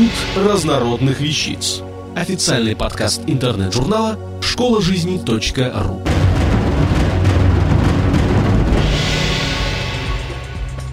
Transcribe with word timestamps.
Институт 0.00 0.46
разнородных 0.46 1.20
вещиц. 1.20 1.82
Официальный 2.16 2.74
подкаст 2.74 3.20
интернет-журнала 3.26 4.18
школа 4.40 4.80
жизни 4.80 5.20
.ру. 5.26 6.02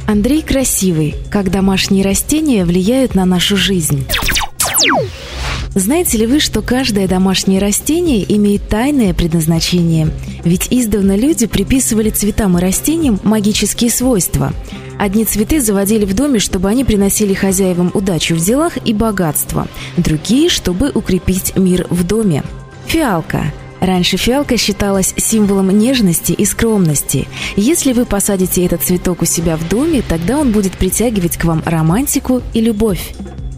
Андрей 0.07 0.41
Красивый. 0.41 1.15
Как 1.31 1.51
домашние 1.51 2.03
растения 2.03 2.65
влияют 2.65 3.15
на 3.15 3.23
нашу 3.23 3.55
жизнь. 3.55 4.05
Знаете 5.73 6.17
ли 6.17 6.27
вы, 6.27 6.41
что 6.41 6.61
каждое 6.61 7.07
домашнее 7.07 7.61
растение 7.61 8.25
имеет 8.35 8.67
тайное 8.67 9.13
предназначение? 9.13 10.09
Ведь 10.43 10.67
издавна 10.69 11.15
люди 11.15 11.45
приписывали 11.45 12.09
цветам 12.09 12.57
и 12.57 12.61
растениям 12.61 13.21
магические 13.23 13.89
свойства. 13.89 14.51
Одни 14.99 15.25
цветы 15.25 15.61
заводили 15.61 16.05
в 16.05 16.13
доме, 16.13 16.39
чтобы 16.39 16.69
они 16.69 16.83
приносили 16.83 17.33
хозяевам 17.33 17.91
удачу 17.93 18.35
в 18.35 18.39
делах 18.39 18.77
и 18.85 18.93
богатство, 18.93 19.67
другие, 19.97 20.49
чтобы 20.49 20.91
укрепить 20.93 21.55
мир 21.55 21.85
в 21.89 22.05
доме. 22.05 22.43
Фиалка 22.87 23.53
Раньше 23.79 24.17
фиалка 24.17 24.57
считалась 24.57 25.13
символом 25.17 25.69
нежности 25.69 26.31
и 26.31 26.45
скромности. 26.45 27.27
Если 27.55 27.93
вы 27.93 28.05
посадите 28.05 28.65
этот 28.65 28.81
цветок 28.81 29.21
у 29.21 29.25
себя 29.25 29.55
в 29.55 29.69
доме, 29.69 30.01
тогда 30.07 30.39
он 30.39 30.51
будет 30.51 30.73
притягивать 30.73 31.37
к 31.37 31.45
вам 31.45 31.61
романтику 31.65 32.41
и 32.53 32.61
любовь. 32.61 33.13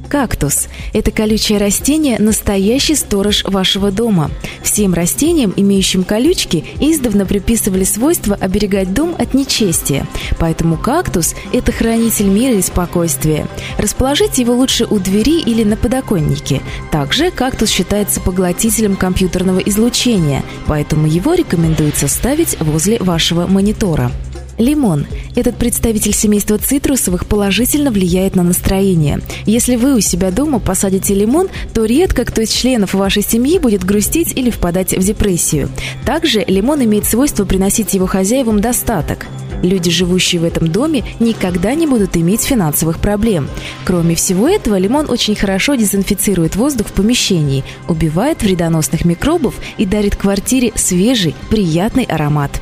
Кактус– 0.09 0.67
это 0.93 1.11
колючее 1.11 1.59
растение– 1.59 2.17
настоящий 2.19 2.95
сторож 2.95 3.43
вашего 3.43 3.91
дома. 3.91 4.31
Всем 4.63 4.95
растениям, 4.95 5.53
имеющим 5.55 6.03
колючки, 6.03 6.65
издавна 6.79 7.27
приписывали 7.27 7.83
свойство 7.83 8.33
оберегать 8.33 8.91
дом 8.91 9.15
от 9.19 9.35
нечестия. 9.35 10.07
Поэтому 10.39 10.77
кактус– 10.77 11.35
это 11.53 11.71
хранитель 11.71 12.25
мира 12.25 12.55
и 12.55 12.61
спокойствия. 12.63 13.47
Расположите 13.77 14.41
его 14.41 14.55
лучше 14.55 14.85
у 14.89 14.97
двери 14.97 15.41
или 15.41 15.63
на 15.63 15.77
подоконнике. 15.77 16.61
Также 16.91 17.29
кактус 17.29 17.69
считается 17.69 18.19
поглотителем 18.19 18.95
компьютерного 18.95 19.59
излучения, 19.59 20.43
поэтому 20.65 21.05
его 21.05 21.35
рекомендуется 21.35 22.07
ставить 22.07 22.59
возле 22.59 22.97
вашего 22.97 23.45
монитора. 23.45 24.11
Лимон. 24.57 25.05
Этот 25.39 25.55
представитель 25.55 26.13
семейства 26.13 26.57
цитрусовых 26.57 27.25
положительно 27.25 27.91
влияет 27.91 28.35
на 28.35 28.43
настроение. 28.43 29.21
Если 29.45 29.77
вы 29.77 29.95
у 29.95 30.01
себя 30.01 30.31
дома 30.31 30.59
посадите 30.59 31.13
лимон, 31.13 31.47
то 31.73 31.85
редко 31.85 32.25
кто 32.25 32.41
из 32.41 32.49
членов 32.49 32.93
вашей 32.93 33.23
семьи 33.23 33.57
будет 33.57 33.85
грустить 33.85 34.33
или 34.35 34.49
впадать 34.49 34.91
в 34.91 35.01
депрессию. 35.01 35.69
Также 36.05 36.43
лимон 36.45 36.83
имеет 36.83 37.05
свойство 37.05 37.45
приносить 37.45 37.93
его 37.93 38.05
хозяевам 38.05 38.59
достаток. 38.59 39.27
Люди, 39.63 39.89
живущие 39.89 40.41
в 40.41 40.43
этом 40.43 40.67
доме, 40.67 41.05
никогда 41.21 41.73
не 41.73 41.87
будут 41.87 42.17
иметь 42.17 42.41
финансовых 42.41 42.99
проблем. 42.99 43.47
Кроме 43.85 44.15
всего 44.15 44.45
этого, 44.45 44.77
лимон 44.77 45.09
очень 45.09 45.35
хорошо 45.35 45.75
дезинфицирует 45.75 46.57
воздух 46.57 46.87
в 46.87 46.91
помещении, 46.91 47.63
убивает 47.87 48.43
вредоносных 48.43 49.05
микробов 49.05 49.55
и 49.77 49.85
дарит 49.85 50.17
квартире 50.17 50.73
свежий, 50.75 51.33
приятный 51.49 52.03
аромат. 52.03 52.61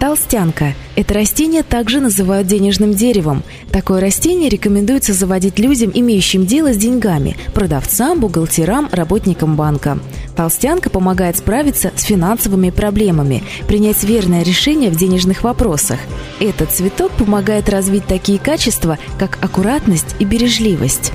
Толстянка. 0.00 0.74
Это 0.96 1.12
растение 1.12 1.62
также 1.62 2.00
называют 2.00 2.46
денежным 2.46 2.94
деревом. 2.94 3.42
Такое 3.70 4.00
растение 4.00 4.48
рекомендуется 4.48 5.12
заводить 5.12 5.58
людям, 5.58 5.90
имеющим 5.92 6.46
дело 6.46 6.72
с 6.72 6.78
деньгами– 6.78 7.36
продавцам, 7.54 8.18
бухгалтерам, 8.18 8.88
работникам 8.90 9.56
банка. 9.56 9.98
Толстянка 10.34 10.88
помогает 10.88 11.36
справиться 11.36 11.92
с 11.96 12.04
финансовыми 12.04 12.70
проблемами, 12.70 13.44
принять 13.68 14.02
верное 14.02 14.42
решение 14.42 14.88
в 14.88 14.96
денежных 14.96 15.44
вопросах. 15.44 15.98
Этот 16.40 16.70
цветок 16.70 17.12
помогает 17.12 17.68
развить 17.68 18.06
такие 18.06 18.38
качества, 18.38 18.98
как 19.18 19.36
аккуратность 19.44 20.16
и 20.18 20.24
бережливость. 20.24 21.12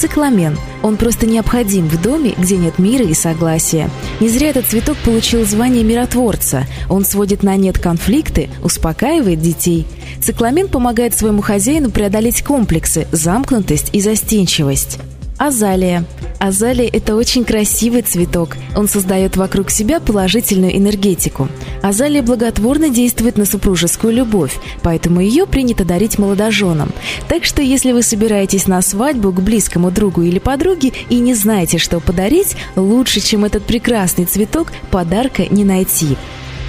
Цикламен. 0.00 0.56
Он 0.82 0.96
просто 0.96 1.26
необходим 1.26 1.86
в 1.86 2.00
доме, 2.00 2.32
где 2.38 2.56
нет 2.56 2.78
мира 2.78 3.04
и 3.04 3.12
согласия. 3.12 3.90
Не 4.18 4.30
зря 4.30 4.48
этот 4.48 4.64
цветок 4.64 4.96
получил 5.04 5.44
звание 5.44 5.84
миротворца. 5.84 6.64
Он 6.88 7.04
сводит 7.04 7.42
на 7.42 7.54
нет 7.56 7.78
конфликты, 7.78 8.48
успокаивает 8.64 9.42
детей. 9.42 9.86
Цикламен 10.22 10.68
помогает 10.68 11.14
своему 11.18 11.42
хозяину 11.42 11.90
преодолеть 11.90 12.42
комплексы, 12.42 13.08
замкнутость 13.12 13.90
и 13.92 14.00
застенчивость. 14.00 14.98
Азалия. 15.36 16.06
Азалия– 16.40 16.88
это 16.92 17.16
очень 17.16 17.44
красивый 17.44 18.00
цветок. 18.00 18.56
Он 18.74 18.88
создает 18.88 19.36
вокруг 19.36 19.70
себя 19.70 20.00
положительную 20.00 20.74
энергетику. 20.74 21.48
Азалия 21.82 22.22
благотворно 22.22 22.88
действует 22.88 23.36
на 23.36 23.44
супружескую 23.44 24.14
любовь, 24.14 24.58
поэтому 24.82 25.20
ее 25.20 25.46
принято 25.46 25.84
дарить 25.84 26.18
молодоженам. 26.18 26.92
Так 27.28 27.44
что, 27.44 27.60
если 27.60 27.92
вы 27.92 28.02
собираетесь 28.02 28.66
на 28.66 28.80
свадьбу 28.80 29.32
к 29.32 29.42
близкому 29.42 29.90
другу 29.90 30.22
или 30.22 30.38
подруге 30.38 30.94
и 31.10 31.18
не 31.18 31.34
знаете, 31.34 31.76
что 31.76 32.00
подарить, 32.00 32.56
лучше, 32.74 33.20
чем 33.20 33.44
этот 33.44 33.64
прекрасный 33.64 34.24
цветок, 34.24 34.72
подарка 34.90 35.44
не 35.44 35.64
найти. 35.64 36.16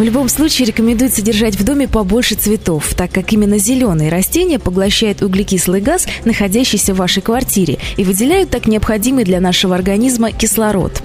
В 0.02 0.04
любом 0.04 0.30
случае 0.30 0.66
рекомендуется 0.66 1.22
держать 1.22 1.56
в 1.56 1.64
доме 1.64 1.88
побольше 1.88 2.34
цветов, 2.34 2.96
так 2.96 3.12
как 3.12 3.34
именно 3.34 3.60
зеленые 3.60 4.10
растения 4.10 4.58
поглощают 4.58 5.22
углекислый 5.22 5.80
газ, 5.80 6.08
находящийся 6.26 6.96
в 6.96 6.98
вашей 6.98 7.22
квартире, 7.22 7.78
и 7.98 8.04
выделяют 8.04 8.50
так 8.50 8.66
необходимый 8.66 9.26
для 9.26 9.40
нашего 9.40 9.76
организма 9.76 10.32
кислород. 10.32 11.04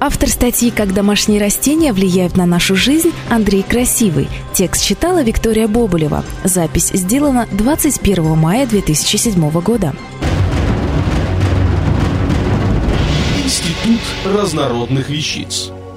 Автор 0.00 0.30
статьи 0.30 0.70
«Как 0.70 0.94
домашние 0.94 1.42
растения 1.42 1.92
влияют 1.92 2.38
на 2.38 2.46
нашу 2.46 2.74
жизнь» 2.74 3.12
Андрей 3.28 3.62
Красивый. 3.68 4.28
Текст 4.54 4.82
читала 4.82 5.22
Виктория 5.22 5.68
Боболева. 5.68 6.24
Запись 6.44 6.88
сделана 6.94 7.46
21 7.52 8.34
мая 8.34 8.66
2007 8.66 9.50
года. 9.60 9.94
Институт 13.44 14.00
разнородных 14.24 15.10
вещиц. 15.10 15.70